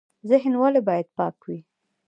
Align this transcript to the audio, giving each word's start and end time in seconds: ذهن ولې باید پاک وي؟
ذهن 0.29 0.53
ولې 0.61 0.81
باید 0.87 1.07
پاک 1.17 1.35
وي؟ 1.47 1.59